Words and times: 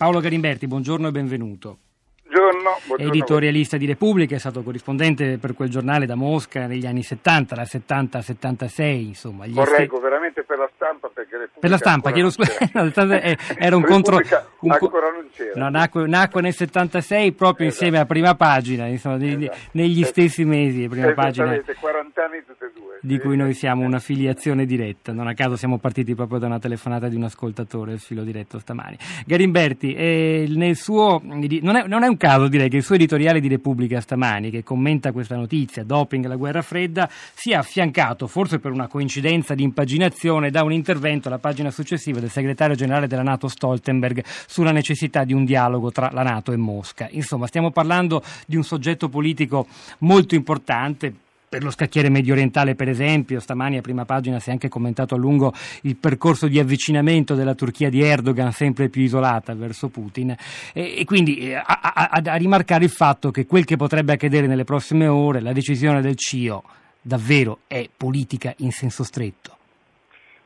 Paolo 0.00 0.20
Garimberti, 0.20 0.66
buongiorno 0.66 1.08
e 1.08 1.10
benvenuto. 1.10 1.78
Buongiorno, 2.70 2.86
buongiorno. 2.86 3.12
Editorialista 3.12 3.76
di 3.76 3.86
Repubblica, 3.86 4.36
è 4.36 4.38
stato 4.38 4.62
corrispondente 4.62 5.38
per 5.38 5.54
quel 5.54 5.68
giornale 5.68 6.06
da 6.06 6.14
Mosca 6.14 6.66
negli 6.66 6.86
anni 6.86 7.02
70, 7.02 7.54
dal 7.54 7.66
70 7.66 8.18
al 8.18 8.24
76, 8.24 9.06
insomma. 9.06 9.46
Correggo, 9.52 9.96
st- 9.96 10.02
veramente 10.02 10.42
per 10.44 10.58
la 10.58 10.70
stampa 10.74 11.08
perché 11.12 11.36
Repubblica 11.36 11.60
Per 11.60 11.70
la 11.70 11.76
stampa, 11.76 12.12
chiedo 12.12 12.30
scusa, 12.30 12.52
era 13.58 13.76
un 13.76 13.82
contro... 13.82 14.20
Un 14.60 14.72
ancora 14.72 15.10
non 15.10 15.28
c'era. 15.32 15.52
No, 15.54 15.68
nacque, 15.70 16.06
nacque, 16.06 16.40
nel 16.42 16.54
76 16.54 17.32
proprio 17.32 17.68
esatto. 17.68 17.84
insieme 17.84 18.02
a 18.02 18.06
prima 18.06 18.34
pagina, 18.34 18.86
insomma, 18.86 19.16
esatto. 19.24 19.56
negli 19.72 20.04
stessi 20.04 20.44
mesi, 20.44 20.86
prima 20.88 21.12
pagina. 21.12 21.58
40 21.80 22.24
anni 22.24 22.42
tutte 22.44 22.66
e 22.66 22.70
due. 22.74 22.98
Di 23.02 23.18
cui 23.18 23.36
noi 23.36 23.54
siamo 23.54 23.84
un'affiliazione 23.84 24.66
diretta, 24.66 25.12
non 25.12 25.26
a 25.26 25.34
caso 25.34 25.56
siamo 25.56 25.78
partiti 25.78 26.14
proprio 26.14 26.38
da 26.38 26.46
una 26.46 26.58
telefonata 26.58 27.08
di 27.08 27.16
un 27.16 27.22
ascoltatore, 27.22 27.92
il 27.92 27.98
filo 27.98 28.22
diretto 28.22 28.58
stamani. 28.58 28.98
Garimberti, 29.24 29.94
eh, 29.94 30.46
nel 30.54 30.76
suo, 30.76 31.20
non 31.24 31.76
è, 31.76 31.86
non 31.86 32.02
è 32.02 32.06
un 32.06 32.16
caso 32.18 32.48
direi 32.60 32.68
che 32.68 32.76
il 32.76 32.82
suo 32.82 32.96
editoriale 32.96 33.40
di 33.40 33.48
Repubblica 33.48 34.00
stamani, 34.00 34.50
che 34.50 34.62
commenta 34.62 35.12
questa 35.12 35.36
notizia, 35.36 35.82
doping 35.82 36.26
la 36.26 36.36
guerra 36.36 36.60
fredda, 36.60 37.08
sia 37.10 37.60
affiancato, 37.60 38.26
forse 38.26 38.58
per 38.58 38.70
una 38.70 38.86
coincidenza 38.86 39.54
di 39.54 39.62
impaginazione, 39.62 40.50
da 40.50 40.62
un 40.62 40.72
intervento 40.72 41.28
alla 41.28 41.38
pagina 41.38 41.70
successiva 41.70 42.20
del 42.20 42.30
segretario 42.30 42.74
generale 42.74 43.06
della 43.06 43.22
Nato 43.22 43.48
Stoltenberg 43.48 44.22
sulla 44.46 44.72
necessità 44.72 45.24
di 45.24 45.32
un 45.32 45.44
dialogo 45.44 45.90
tra 45.90 46.10
la 46.12 46.22
Nato 46.22 46.52
e 46.52 46.56
Mosca. 46.56 47.08
Insomma, 47.10 47.46
stiamo 47.46 47.70
parlando 47.70 48.22
di 48.46 48.56
un 48.56 48.64
soggetto 48.64 49.08
politico 49.08 49.66
molto 49.98 50.34
importante 50.34 51.28
per 51.50 51.64
lo 51.64 51.72
scacchiere 51.72 52.08
medio 52.10 52.32
orientale, 52.32 52.76
per 52.76 52.88
esempio, 52.88 53.40
stamani 53.40 53.76
a 53.76 53.80
prima 53.80 54.04
pagina 54.04 54.38
si 54.38 54.50
è 54.50 54.52
anche 54.52 54.68
commentato 54.68 55.16
a 55.16 55.18
lungo 55.18 55.52
il 55.82 55.96
percorso 55.96 56.46
di 56.46 56.60
avvicinamento 56.60 57.34
della 57.34 57.56
Turchia 57.56 57.90
di 57.90 58.00
Erdogan, 58.00 58.52
sempre 58.52 58.88
più 58.88 59.02
isolata 59.02 59.52
verso 59.56 59.88
Putin, 59.88 60.32
e, 60.72 60.94
e 60.98 61.04
quindi 61.04 61.38
eh, 61.38 61.56
a, 61.56 61.64
a, 61.64 62.08
a, 62.08 62.36
rimarcare 62.36 62.84
il 62.84 62.90
fatto 62.90 63.32
che 63.32 63.46
quel 63.46 63.64
che 63.64 63.74
potrebbe 63.74 64.12
accadere 64.12 64.46
nelle 64.46 64.62
prossime 64.62 65.08
ore, 65.08 65.40
la 65.40 65.52
decisione 65.52 66.00
del 66.00 66.14
CIO, 66.14 66.62
davvero 67.02 67.62
è 67.66 67.88
politica 67.96 68.54
in 68.58 68.70
senso 68.70 69.02
stretto. 69.02 69.56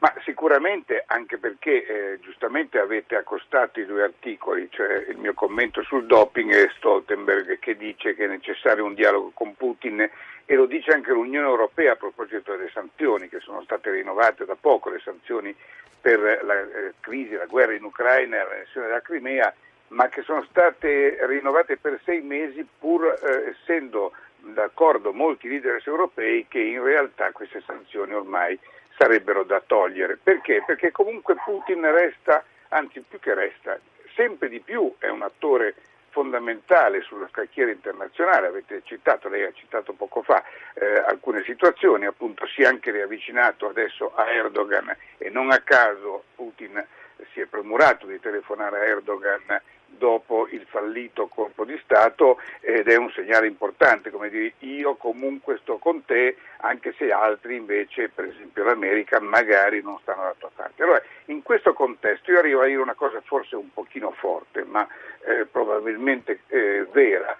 Ma 0.04 0.12
sicuramente 0.22 1.02
anche 1.06 1.38
perché 1.38 1.86
eh, 1.86 2.20
giustamente 2.20 2.78
avete 2.78 3.16
accostato 3.16 3.80
i 3.80 3.86
due 3.86 4.02
articoli, 4.02 4.68
cioè 4.70 5.06
il 5.08 5.16
mio 5.16 5.32
commento 5.32 5.82
sul 5.82 6.04
doping 6.04 6.52
e 6.52 6.70
Stoltenberg 6.76 7.58
che 7.58 7.74
dice 7.74 8.14
che 8.14 8.26
è 8.26 8.28
necessario 8.28 8.84
un 8.84 8.92
dialogo 8.92 9.30
con 9.32 9.54
Putin 9.54 10.06
e 10.44 10.54
lo 10.56 10.66
dice 10.66 10.90
anche 10.90 11.10
l'Unione 11.10 11.46
Europea 11.46 11.92
a 11.92 11.96
proposito 11.96 12.54
delle 12.54 12.68
sanzioni 12.68 13.30
che 13.30 13.40
sono 13.40 13.62
state 13.62 13.92
rinnovate 13.92 14.44
da 14.44 14.58
poco, 14.60 14.90
le 14.90 15.00
sanzioni 15.02 15.56
per 15.98 16.20
la 16.44 16.60
eh, 16.60 16.92
crisi, 17.00 17.32
la 17.32 17.46
guerra 17.46 17.72
in 17.72 17.84
Ucraina 17.84 18.36
e 18.36 18.44
l'annessione 18.46 18.88
della 18.88 19.00
Crimea, 19.00 19.54
ma 19.88 20.08
che 20.10 20.20
sono 20.20 20.44
state 20.50 21.16
rinnovate 21.22 21.78
per 21.78 21.98
sei 22.04 22.20
mesi 22.20 22.62
pur 22.78 23.06
eh, 23.06 23.54
essendo 23.58 24.12
d'accordo 24.38 25.14
molti 25.14 25.48
leader 25.48 25.82
europei 25.82 26.44
che 26.46 26.60
in 26.60 26.82
realtà 26.82 27.32
queste 27.32 27.62
sanzioni 27.64 28.12
ormai 28.12 28.60
sarebbero 28.96 29.44
da 29.44 29.62
togliere. 29.64 30.18
Perché? 30.22 30.62
Perché 30.66 30.90
comunque 30.90 31.36
Putin 31.44 31.82
resta, 31.90 32.44
anzi 32.68 33.00
più 33.00 33.18
che 33.18 33.34
resta, 33.34 33.78
sempre 34.14 34.48
di 34.48 34.60
più 34.60 34.94
è 34.98 35.08
un 35.08 35.22
attore 35.22 35.74
fondamentale 36.10 37.02
sullo 37.02 37.26
scacchiere 37.28 37.72
internazionale, 37.72 38.46
avete 38.46 38.82
citato, 38.84 39.28
lei 39.28 39.42
ha 39.42 39.52
citato 39.52 39.94
poco 39.94 40.22
fa 40.22 40.44
eh, 40.74 41.02
alcune 41.08 41.42
situazioni, 41.42 42.06
appunto 42.06 42.46
si 42.46 42.62
è 42.62 42.66
anche 42.66 42.92
riavvicinato 42.92 43.68
adesso 43.68 44.12
a 44.14 44.30
Erdogan 44.30 44.96
e 45.18 45.28
non 45.30 45.50
a 45.50 45.58
caso 45.58 46.22
Putin 46.36 46.86
si 47.32 47.40
è 47.40 47.46
premurato 47.46 48.06
di 48.06 48.20
telefonare 48.20 48.78
a 48.78 48.84
Erdogan 48.84 49.60
dopo 50.04 50.46
il 50.50 50.66
fallito 50.68 51.28
colpo 51.28 51.64
di 51.64 51.80
Stato 51.82 52.38
ed 52.60 52.88
è 52.88 52.96
un 52.96 53.10
segnale 53.10 53.46
importante, 53.46 54.10
come 54.10 54.28
dire 54.28 54.52
io 54.58 54.96
comunque 54.96 55.56
sto 55.62 55.78
con 55.78 56.04
te 56.04 56.36
anche 56.58 56.92
se 56.98 57.10
altri 57.10 57.56
invece, 57.56 58.10
per 58.10 58.26
esempio 58.26 58.64
l'America, 58.64 59.18
magari 59.18 59.80
non 59.80 59.98
stanno 60.02 60.20
dalla 60.20 60.34
tua 60.36 60.50
parte. 60.54 60.82
Allora, 60.82 61.02
in 61.26 61.42
questo 61.42 61.72
contesto 61.72 62.30
io 62.32 62.40
arrivo 62.40 62.60
a 62.60 62.66
dire 62.66 62.82
una 62.82 62.92
cosa 62.92 63.22
forse 63.22 63.56
un 63.56 63.72
pochino 63.72 64.10
forte, 64.10 64.64
ma 64.64 64.86
eh, 65.24 65.46
probabilmente 65.46 66.40
eh, 66.48 66.86
vera. 66.92 67.34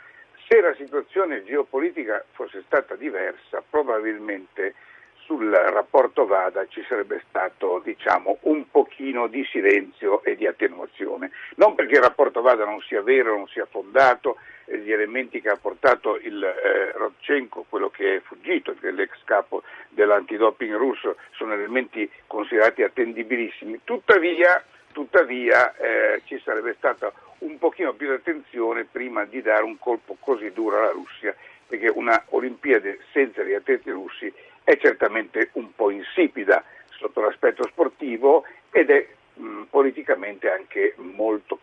Se 0.48 0.58
la 0.62 0.74
situazione 0.74 1.44
geopolitica 1.44 2.24
fosse 2.32 2.62
stata 2.64 2.94
diversa, 2.94 3.62
probabilmente 3.68 4.74
sul 5.24 5.50
rapporto 5.50 6.26
Vada 6.26 6.66
ci 6.68 6.84
sarebbe 6.86 7.22
stato 7.28 7.80
diciamo, 7.82 8.38
un 8.42 8.70
pochino 8.70 9.26
di 9.26 9.44
silenzio 9.50 10.22
e 10.22 10.36
di 10.36 10.46
attenuazione. 10.46 11.30
Non 11.56 11.74
perché 11.74 11.94
il 11.94 12.02
rapporto 12.02 12.40
Vada 12.40 12.64
non 12.64 12.80
sia 12.80 13.02
vero, 13.02 13.36
non 13.36 13.46
sia 13.48 13.66
fondato, 13.66 14.36
eh, 14.66 14.78
gli 14.78 14.92
elementi 14.92 15.40
che 15.40 15.48
ha 15.48 15.56
portato 15.56 16.16
il 16.16 16.42
eh, 16.42 16.92
Rodchenko, 16.92 17.66
quello 17.68 17.90
che 17.90 18.16
è 18.16 18.20
fuggito, 18.20 18.74
che 18.78 18.88
è 18.88 18.92
l'ex 18.92 19.12
capo 19.24 19.62
dell'antidoping 19.88 20.74
russo, 20.74 21.16
sono 21.32 21.54
elementi 21.54 22.08
considerati 22.26 22.82
attendibilissimi. 22.82 23.80
Tuttavia, 23.84 24.62
tuttavia 24.92 25.74
eh, 25.76 26.22
ci 26.24 26.38
sarebbe 26.44 26.74
stata 26.76 27.12
un 27.38 27.58
pochino 27.58 27.92
più 27.94 28.08
di 28.08 28.14
attenzione 28.14 28.84
prima 28.84 29.24
di 29.24 29.42
dare 29.42 29.64
un 29.64 29.78
colpo 29.78 30.16
così 30.20 30.52
duro 30.52 30.78
alla 30.78 30.90
Russia, 30.90 31.34
perché 31.66 31.88
una 31.88 32.22
Olimpiade 32.30 33.00
senza 33.12 33.42
gli 33.42 33.54
atleti 33.54 33.90
russi 33.90 34.32
è 34.64 34.76
certamente 34.78 35.50
un 35.52 35.74
po' 35.74 35.90
insipida 35.90 36.64
sotto 36.90 37.20
l'aspetto 37.20 37.66
sportivo 37.68 38.44
ed 38.70 38.90
è 38.90 39.06
mh, 39.34 39.62
politicamente 39.70 40.50
anche 40.50 40.94
molto. 40.96 41.58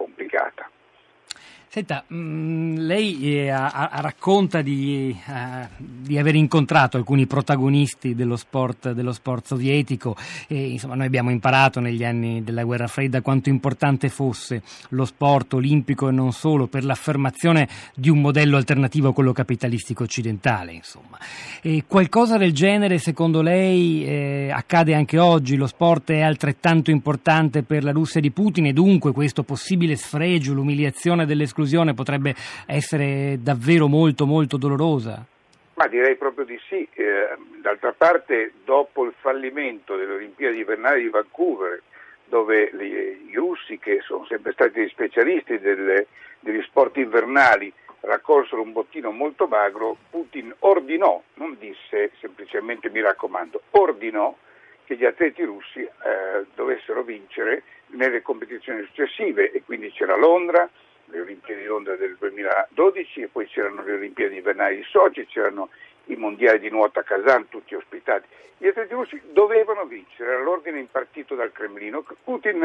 Senta, 1.73 2.03
mh, 2.05 2.15
mm, 2.15 2.75
lei 2.79 3.17
eh, 3.37 3.49
a, 3.49 3.69
a, 3.69 4.01
racconta 4.01 4.61
di, 4.61 5.17
uh, 5.25 5.65
di, 5.77 6.17
aver 6.17 6.35
incontrato 6.35 6.97
alcuni 6.97 7.27
protagonisti 7.27 8.13
dello 8.13 8.35
sport, 8.35 8.91
dello 8.91 9.13
sport 9.13 9.45
sovietico 9.45 10.17
e 10.49 10.71
insomma 10.71 10.95
noi 10.95 11.05
abbiamo 11.05 11.29
imparato 11.29 11.79
negli 11.79 12.03
anni 12.03 12.43
della 12.43 12.65
guerra 12.65 12.87
fredda 12.87 13.21
quanto 13.21 13.47
importante 13.47 14.09
fosse 14.09 14.63
lo 14.89 15.05
sport 15.05 15.53
olimpico 15.53 16.09
e 16.09 16.11
non 16.11 16.33
solo 16.33 16.67
per 16.67 16.83
l'affermazione 16.83 17.69
di 17.95 18.09
un 18.09 18.19
modello 18.19 18.57
alternativo 18.57 19.07
a 19.07 19.13
quello 19.13 19.31
capitalistico 19.31 20.03
occidentale. 20.03 20.73
Insomma. 20.73 21.17
E 21.61 21.85
qualcosa 21.88 22.35
del 22.35 22.51
genere 22.51 22.97
secondo 22.97 23.41
lei 23.41 24.05
eh, 24.05 24.49
accade 24.53 24.93
anche 24.93 25.19
oggi? 25.19 25.55
Lo 25.55 25.67
sport 25.67 26.11
è 26.11 26.19
altrettanto 26.19 26.91
importante 26.91 27.63
per 27.63 27.85
la 27.85 27.93
Russia 27.93 28.19
di 28.19 28.31
Putin 28.31 28.65
e 28.65 28.73
dunque 28.73 29.13
questo 29.13 29.43
possibile 29.43 29.95
sfregio, 29.95 30.51
l'umiliazione 30.51 31.25
dell'esclusione 31.25 31.59
l'esclusione 31.61 31.94
potrebbe 31.94 32.33
essere 32.66 33.38
davvero 33.39 33.88
molto 33.88 34.25
molto 34.25 34.57
dolorosa? 34.57 35.23
Ma 35.75 35.88
direi 35.88 36.16
proprio 36.16 36.45
di 36.45 36.59
sì. 36.67 36.88
Eh, 36.94 37.35
d'altra 37.61 37.94
parte, 37.94 38.53
dopo 38.66 39.05
il 39.05 39.13
fallimento 39.19 39.95
delle 39.95 40.13
Olimpiadi 40.13 40.59
invernali 40.59 41.03
di 41.03 41.09
Vancouver, 41.09 41.81
dove 42.25 42.71
gli, 42.73 43.29
i 43.31 43.35
russi, 43.35 43.77
che 43.77 44.00
sono 44.01 44.25
sempre 44.25 44.51
stati 44.53 44.73
dei 44.73 44.89
specialisti 44.89 45.59
delle, 45.59 46.07
degli 46.39 46.61
sport 46.63 46.97
invernali, 46.97 47.71
raccolsero 48.01 48.61
un 48.61 48.71
bottino 48.71 49.11
molto 49.11 49.47
magro, 49.47 49.97
Putin 50.09 50.53
ordinò, 50.59 51.21
non 51.35 51.55
disse 51.59 52.11
semplicemente 52.19 52.89
mi 52.89 53.01
raccomando, 53.01 53.61
ordinò 53.71 54.35
che 54.85 54.95
gli 54.97 55.05
atleti 55.05 55.44
russi 55.44 55.79
eh, 55.81 56.45
dovessero 56.55 57.03
vincere 57.03 57.63
nelle 57.88 58.21
competizioni 58.21 58.83
successive 58.85 59.51
e 59.51 59.61
quindi 59.63 59.91
c'era 59.91 60.16
Londra, 60.16 60.69
le 61.11 61.22
Olimpiadi 61.22 61.61
di 61.61 61.67
Londra 61.67 61.95
del 61.95 62.16
2012 62.17 63.22
e 63.22 63.27
poi 63.27 63.45
c'erano 63.47 63.83
le 63.83 63.94
Olimpiadi 63.94 64.38
invernali 64.38 64.77
di 64.77 64.83
Sochi, 64.83 65.25
c'erano 65.27 65.69
i 66.05 66.16
mondiali 66.16 66.59
di 66.59 66.69
nuoto 66.69 66.99
a 66.99 67.03
Kazan, 67.03 67.49
tutti 67.49 67.75
ospitati. 67.75 68.27
Gli 68.57 68.67
atleti 68.67 68.94
russi 68.94 69.21
dovevano 69.31 69.85
vincere, 69.85 70.31
era 70.31 70.41
l'ordine 70.41 70.79
impartito 70.79 71.35
dal 71.35 71.51
Cremlino. 71.51 72.03
Putin 72.23 72.63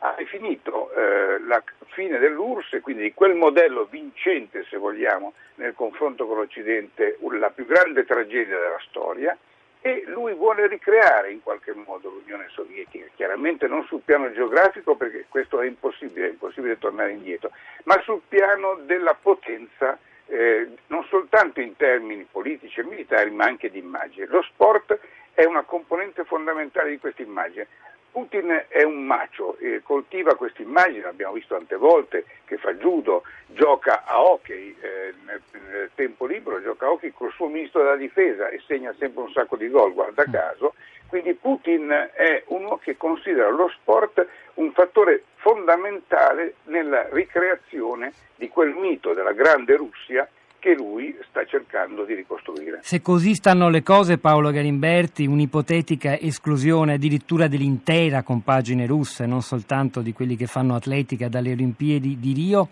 ha 0.00 0.14
definito 0.16 0.92
eh, 0.92 1.40
la 1.40 1.62
fine 1.86 2.18
dell'URSS 2.18 2.74
e 2.74 2.80
quindi 2.80 3.02
di 3.02 3.14
quel 3.14 3.34
modello 3.34 3.86
vincente, 3.90 4.64
se 4.68 4.76
vogliamo, 4.76 5.32
nel 5.56 5.74
confronto 5.74 6.26
con 6.26 6.36
l'Occidente, 6.36 7.18
la 7.32 7.50
più 7.50 7.66
grande 7.66 8.04
tragedia 8.04 8.58
della 8.58 8.80
storia 8.88 9.36
e 9.80 10.04
lui 10.06 10.34
vuole 10.34 10.66
ricreare 10.66 11.30
in 11.30 11.42
qualche 11.42 11.72
modo 11.72 12.10
l'Unione 12.10 12.48
Sovietica, 12.50 13.06
chiaramente 13.14 13.66
non 13.68 13.84
sul 13.84 14.02
piano 14.04 14.30
geografico 14.32 14.96
perché 14.96 15.26
questo 15.28 15.60
è 15.60 15.66
impossibile, 15.66 16.26
è 16.26 16.30
impossibile 16.30 16.78
tornare 16.78 17.12
indietro, 17.12 17.50
ma 17.84 18.00
sul 18.02 18.20
piano 18.28 18.80
della 18.84 19.14
potenza 19.14 19.98
eh, 20.26 20.68
non 20.88 21.04
soltanto 21.04 21.60
in 21.60 21.74
termini 21.76 22.26
politici 22.30 22.80
e 22.80 22.84
militari 22.84 23.30
ma 23.30 23.44
anche 23.44 23.70
di 23.70 23.78
immagine. 23.78 24.26
Lo 24.26 24.42
sport 24.42 24.98
è 25.32 25.44
una 25.44 25.62
componente 25.62 26.24
fondamentale 26.24 26.90
di 26.90 26.98
questa 26.98 27.22
immagine. 27.22 27.66
Putin 28.10 28.64
è 28.68 28.82
un 28.82 29.04
macio, 29.04 29.56
eh, 29.58 29.80
coltiva 29.82 30.34
questa 30.34 30.62
immagine, 30.62 31.02
l'abbiamo 31.02 31.34
visto 31.34 31.56
tante 31.56 31.76
volte, 31.76 32.24
che 32.44 32.56
fa 32.56 32.74
judo, 32.74 33.22
gioca 33.46 34.04
a 34.04 34.22
hockey 34.22 34.76
eh, 34.80 35.14
nel, 35.24 35.40
nel, 35.70 35.90
tempo 35.94 36.26
libero, 36.26 36.62
gioca 36.62 36.86
a 36.86 36.90
hockey 36.90 37.12
col 37.12 37.32
suo 37.32 37.48
ministro 37.48 37.82
della 37.82 37.96
difesa 37.96 38.48
e 38.48 38.60
segna 38.66 38.94
sempre 38.98 39.22
un 39.22 39.30
sacco 39.30 39.56
di 39.56 39.68
gol, 39.68 39.92
guarda 39.92 40.24
caso. 40.24 40.74
Quindi 41.06 41.32
Putin 41.34 41.88
è 42.12 42.42
uno 42.48 42.76
che 42.76 42.98
considera 42.98 43.48
lo 43.48 43.68
sport 43.68 44.26
un 44.54 44.72
fattore 44.72 45.24
fondamentale 45.36 45.98
fondamentale 46.08 46.54
nella 46.64 47.08
ricreazione 47.10 48.12
di 48.36 48.48
quel 48.48 48.74
mito 48.74 49.14
della 49.14 49.32
grande 49.32 49.76
Russia 49.76 50.28
che 50.58 50.74
lui 50.74 51.16
sta 51.28 51.44
cercando 51.44 52.04
di 52.04 52.14
ricostruire. 52.14 52.80
Se 52.82 53.00
così 53.00 53.34
stanno 53.34 53.68
le 53.68 53.82
cose, 53.82 54.18
Paolo 54.18 54.50
Garimberti, 54.50 55.26
un'ipotetica 55.26 56.18
esclusione 56.18 56.94
addirittura 56.94 57.48
dell'intera 57.48 58.22
compagine 58.22 58.86
russa, 58.86 59.26
non 59.26 59.42
soltanto 59.42 60.00
di 60.00 60.12
quelli 60.12 60.36
che 60.36 60.46
fanno 60.46 60.74
atletica 60.74 61.28
dalle 61.28 61.52
Olimpiadi 61.52 62.18
di 62.18 62.32
Rio, 62.32 62.68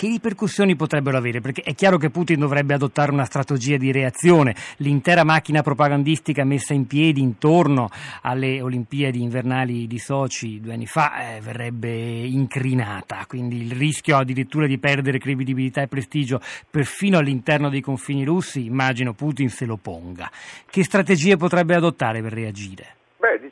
che 0.00 0.08
ripercussioni 0.08 0.76
potrebbero 0.76 1.18
avere? 1.18 1.42
Perché 1.42 1.60
è 1.60 1.74
chiaro 1.74 1.98
che 1.98 2.08
Putin 2.08 2.38
dovrebbe 2.38 2.72
adottare 2.72 3.12
una 3.12 3.26
strategia 3.26 3.76
di 3.76 3.92
reazione. 3.92 4.56
L'intera 4.78 5.24
macchina 5.24 5.60
propagandistica 5.60 6.42
messa 6.42 6.72
in 6.72 6.86
piedi 6.86 7.20
intorno 7.20 7.90
alle 8.22 8.62
Olimpiadi 8.62 9.20
invernali 9.20 9.86
di 9.86 9.98
Sochi 9.98 10.58
due 10.58 10.72
anni 10.72 10.86
fa 10.86 11.34
eh, 11.34 11.40
verrebbe 11.42 11.90
incrinata. 11.90 13.26
Quindi 13.28 13.60
il 13.60 13.72
rischio 13.72 14.16
addirittura 14.16 14.66
di 14.66 14.78
perdere 14.78 15.18
credibilità 15.18 15.82
e 15.82 15.86
prestigio 15.86 16.40
perfino 16.70 17.18
all'interno 17.18 17.68
dei 17.68 17.82
confini 17.82 18.24
russi, 18.24 18.64
immagino 18.64 19.12
Putin 19.12 19.50
se 19.50 19.66
lo 19.66 19.76
ponga. 19.76 20.30
Che 20.64 20.82
strategie 20.82 21.36
potrebbe 21.36 21.74
adottare 21.74 22.22
per 22.22 22.32
reagire? 22.32 22.99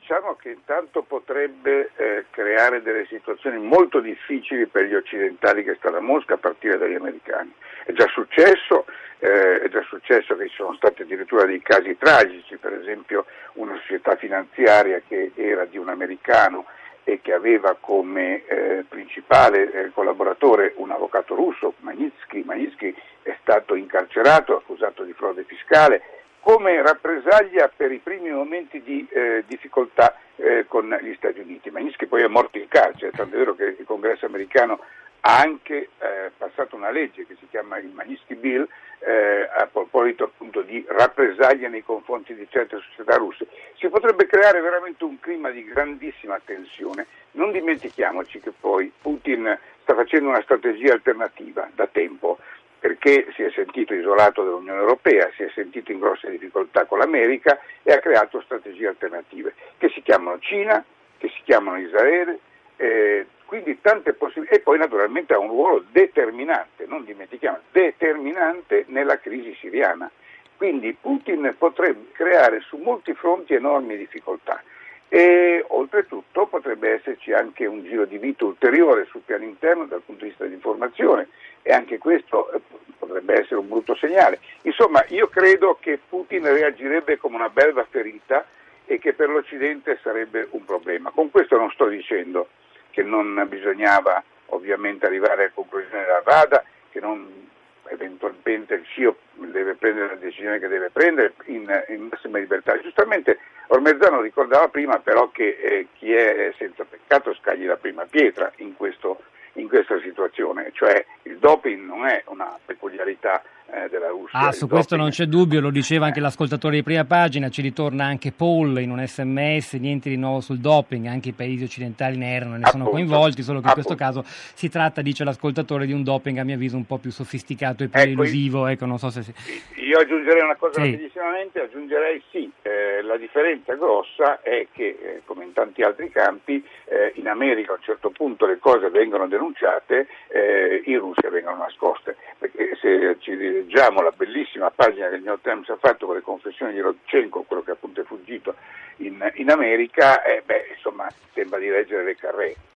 Diciamo 0.09 0.37
che 0.37 0.49
intanto 0.49 1.03
potrebbe 1.03 1.91
eh, 1.97 2.25
creare 2.31 2.81
delle 2.81 3.05
situazioni 3.09 3.59
molto 3.59 4.01
difficili 4.01 4.65
per 4.65 4.85
gli 4.85 4.95
occidentali 4.95 5.63
che 5.63 5.75
stanno 5.75 5.99
a 5.99 6.01
Mosca 6.01 6.33
a 6.33 6.39
partire 6.39 6.79
dagli 6.79 6.95
americani. 6.95 7.53
È 7.85 7.93
già 7.93 8.07
successo, 8.07 8.87
eh, 9.19 9.61
è 9.61 9.69
già 9.69 9.83
successo 9.83 10.35
che 10.35 10.49
ci 10.49 10.55
sono 10.55 10.73
stati 10.77 11.03
addirittura 11.03 11.45
dei 11.45 11.61
casi 11.61 11.99
tragici, 11.99 12.57
per 12.57 12.73
esempio 12.73 13.27
una 13.57 13.77
società 13.81 14.17
finanziaria 14.17 15.03
che 15.07 15.33
era 15.35 15.67
di 15.67 15.77
un 15.77 15.91
americano 15.91 16.65
e 17.05 17.21
che 17.21 17.35
aveva 17.35 17.77
come 17.79 18.47
eh, 18.47 18.87
principale 18.89 19.71
eh, 19.71 19.91
collaboratore 19.93 20.73
un 20.77 20.91
avvocato 20.91 21.35
russo, 21.35 21.75
Magnitsky. 21.81 22.45
Magnitsky 22.45 22.95
è 23.21 23.37
stato 23.43 23.75
incarcerato, 23.75 24.57
accusato 24.57 25.03
di 25.03 25.13
frode 25.13 25.45
fiscale 25.45 26.18
come 26.49 26.81
rappresaglia 26.81 27.69
per 27.69 27.93
i 27.93 27.99
primi 27.99 28.31
momenti 28.31 28.81
di 28.81 29.07
eh, 29.11 29.45
difficoltà 29.47 30.17
eh, 30.37 30.65
con 30.67 30.89
gli 31.03 31.13
Stati 31.15 31.41
Uniti. 31.41 31.69
Magnitsky 31.69 32.07
poi 32.07 32.23
è 32.23 32.27
morto 32.27 32.57
in 32.57 32.69
carcere, 32.69 33.11
tanto 33.11 33.35
è 33.35 33.39
vero 33.39 33.55
che 33.55 33.77
il 33.79 33.85
congresso 33.85 34.25
americano 34.25 34.81
ha 35.21 35.41
anche 35.41 35.91
eh, 35.99 36.31
passato 36.35 36.75
una 36.75 36.89
legge 36.89 37.27
che 37.27 37.37
si 37.39 37.47
chiama 37.51 37.77
il 37.77 37.91
Magnitsky 37.93 38.35
Bill 38.37 38.67
eh, 39.01 39.47
a 39.59 39.69
proposito 39.71 40.25
appunto 40.25 40.63
di 40.63 40.83
rappresaglia 40.89 41.69
nei 41.69 41.85
confronti 41.85 42.35
di 42.35 42.47
certe 42.49 42.79
società 42.79 43.17
russe. 43.17 43.47
Si 43.77 43.87
potrebbe 43.91 44.25
creare 44.25 44.63
veramente 44.63 45.05
un 45.05 45.21
clima 45.21 45.51
di 45.51 45.63
grandissima 45.65 46.41
tensione. 46.43 47.09
Non 47.33 47.53
dimentichiamoci 47.53 48.41
che 48.41 48.53
poi 48.59 48.91
Putin 49.03 49.55
sta 49.83 49.95
facendo 49.95 50.31
una 50.31 50.41
strategia 50.41 50.95
alternativa 50.95 51.69
da 51.75 51.87
tempo 51.87 52.39
perché 52.79 53.27
si 53.35 53.43
è 53.43 53.51
sentito 53.51 53.95
isolato 53.95 54.45
dall'Unione 54.45 54.81
Europea, 54.81 55.31
si 55.35 55.43
è 55.43 55.51
sentito 55.55 55.91
in 55.91 55.99
grosse 55.99 56.31
difficoltà 56.31 56.85
con 56.85 56.99
l'America 56.99 57.59
e 57.83 57.93
ha 57.93 57.99
creato 57.99 58.41
strategie 58.43 58.89
alternative 58.89 59.55
che 59.79 59.89
si 59.91 60.03
chiamano 60.03 60.39
Cina, 60.39 60.85
che 61.19 61.29
si 61.29 61.41
chiamano 61.45 61.79
Israele, 61.79 62.39
eh, 62.77 63.27
quindi 63.45 63.81
tante 63.81 64.13
possibilità 64.13 64.57
e 64.57 64.61
poi 64.61 64.79
naturalmente 64.79 65.35
ha 65.35 65.39
un 65.39 65.49
ruolo 65.49 65.85
determinante, 65.91 66.85
non 66.87 67.05
dimentichiamo, 67.05 67.59
determinante 67.73 68.85
nella 68.89 69.19
crisi 69.19 69.57
siriana. 69.59 70.11
Quindi 70.57 70.97
Putin 71.01 71.55
potrebbe 71.57 72.11
creare 72.13 72.61
su 72.61 72.77
molti 72.77 73.15
fronti 73.15 73.55
enormi 73.55 73.97
difficoltà 73.97 74.63
e 75.09 75.65
oltretutto 75.69 76.47
potrebbe 76.47 76.93
esserci 76.93 77.33
anche 77.33 77.65
un 77.65 77.83
giro 77.83 78.05
di 78.05 78.19
vita 78.19 78.45
ulteriore 78.45 79.07
sul 79.07 79.23
piano 79.25 79.45
interno 79.45 79.87
dal 79.87 80.03
punto 80.05 80.25
di 80.25 80.31
vista 80.31 80.45
dell'informazione 80.45 81.29
e 81.69 81.73
anche 81.73 81.99
questo 81.99 82.51
eh, 82.53 82.61
potrebbe 82.99 83.41
essere 83.41 83.57
un 83.57 83.69
brutto 83.69 83.95
segnale. 83.95 84.41
Insomma, 84.63 85.05
io 85.09 85.29
credo 85.29 85.77
che 85.79 85.99
Putin 86.09 86.51
reagirebbe 86.51 87.19
come 87.19 87.37
una 87.37 87.51
belva 87.51 87.87
ferita 87.91 88.47
e 88.87 88.99
che 88.99 89.13
per 89.13 89.29
l'Occidente 89.29 89.99
sarebbe 90.03 90.49
un 90.53 90.65
problema. 90.65 91.11
Con 91.11 91.31
questo 91.31 91.59
non 91.59 91.71
sto 91.71 91.87
dicendo 91.89 92.49
che 92.91 93.03
non 93.03 93.45
bisognava 93.51 94.25
ovviamente 94.47 95.05
arrivare 95.05 95.45
a 95.45 95.51
conclusione 95.53 96.05
della 96.05 96.23
Rada, 96.25 96.65
che 96.91 97.01
non 97.01 97.47
eventualmente 97.91 98.75
il 98.75 98.87
CIO 98.87 99.17
deve 99.35 99.75
prendere 99.75 100.09
la 100.09 100.15
decisione 100.15 100.59
che 100.59 100.69
deve 100.69 100.89
prendere 100.89 101.35
in, 101.45 101.85
in 101.89 102.09
massima 102.11 102.39
libertà. 102.39 102.81
Giustamente 102.81 103.39
Ormezzano 103.67 104.23
ricordava 104.23 104.69
prima 104.69 104.99
però 105.01 105.31
che 105.31 105.59
eh, 105.61 105.87
chi 105.99 106.15
è 106.15 106.51
senza 106.57 106.87
peccato 106.87 107.35
scagli 107.35 107.67
la 107.67 107.77
prima 107.77 108.07
pietra 108.07 108.51
in, 108.57 108.75
questo, 108.75 109.21
in 109.55 109.69
questa 109.69 110.01
situazione, 110.01 110.71
cioè 110.73 111.05
doping 111.39 111.85
non 111.85 112.07
è 112.07 112.23
una 112.27 112.59
peculiarità 112.65 113.43
eh, 113.85 113.89
della 113.89 114.09
Russia. 114.09 114.39
Ah, 114.39 114.53
su 114.53 114.69
questo 114.69 114.97
non 114.97 115.11
c'è 115.11 115.27
dubbio, 115.27 115.61
lo 115.61 115.71
diceva 115.71 116.07
anche 116.07 116.21
l'ascoltatore 116.21 116.77
di 116.77 116.83
prima 116.83 117.05
pagina, 117.05 117.49
ci 117.49 117.63
ritorna 117.63 118.05
anche 118.05 118.33
Paul 118.33 118.81
in 118.81 118.91
un 118.91 119.05
sms, 119.05 119.75
niente 119.75 120.09
di 120.09 120.17
nuovo 120.17 120.41
sul 120.41 120.59
doping, 120.59 121.07
anche 121.07 121.31
i 121.31 121.33
paesi 121.33 121.65
occidentali 121.65 122.17
ne 122.17 122.35
erano, 122.35 122.57
ne 122.57 122.67
sono 122.67 122.89
coinvolti, 122.89 123.43
solo 123.43 123.61
che 123.61 123.69
in 123.69 123.73
questo 123.73 123.95
caso 123.95 124.23
si 124.25 124.69
tratta, 124.69 125.03
dice 125.03 125.25
l'ascoltatore, 125.25 125.87
di 125.87 125.93
un 125.93 126.03
doping 126.03 126.39
a 126.39 126.45
mio 126.45 126.55
avviso 126.55 126.77
un 126.77 126.87
po' 126.87 126.99
più 126.99 127.11
sofisticato 127.11 127.83
e 127.83 127.89
più 127.89 128.01
ecco, 128.01 128.11
elusivo, 128.11 128.67
ecco, 128.67 128.87
non 128.87 128.99
so 128.99 129.11
se... 129.11 129.23
Si... 129.23 129.33
Io 129.77 129.99
aggiungerei 129.99 130.43
una 130.43 130.57
cosa 130.57 130.83
sì. 130.83 130.91
rapidissimamente, 130.91 131.61
aggiungerei 131.61 132.23
sì, 132.31 132.51
eh, 132.63 133.03
la 133.03 133.17
differenza 133.17 133.75
grossa 133.75 134.41
è 134.43 134.67
che, 134.73 134.99
eh, 135.01 135.23
come 135.25 135.45
in 135.45 135.53
tanti 135.53 135.83
altri 135.83 136.11
campi, 136.11 136.63
eh, 136.85 137.13
in 137.15 137.29
America 137.29 137.73
a 137.73 137.77
un 137.77 137.83
certo 137.83 138.11
punto 138.11 138.47
le 138.47 138.59
cose 138.59 138.91
vengono 138.91 139.27
denunciate, 139.27 140.07
eh, 140.29 140.83
in 140.85 140.99
Russia 140.99 141.31
vengono 141.31 141.57
nascoste, 141.57 142.17
perché 142.39 142.77
se 142.81 143.17
ci 143.21 143.67
leggiamo 143.69 144.01
la 144.01 144.13
bellissima 144.17 144.71
pagina 144.71 145.11
che 145.11 145.17
il 145.17 145.23
New 145.23 145.33
York 145.33 145.43
Times 145.43 145.69
ha 145.69 145.77
fatto 145.77 146.07
con 146.07 146.15
le 146.15 146.23
confessioni 146.23 146.73
di 146.73 146.81
Rodchenko, 146.81 147.43
quello 147.43 147.63
che 147.63 147.73
appunto 147.73 148.01
è 148.01 148.05
fuggito 148.05 148.55
in, 148.97 149.31
in 149.35 149.51
America, 149.51 150.23
eh, 150.23 150.43
beh, 150.45 150.73
insomma, 150.75 151.07
sembra 151.35 151.59
di 151.59 151.69
leggere 151.69 152.03
le 152.03 152.17
carré. 152.17 152.57